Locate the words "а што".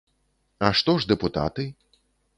0.69-0.97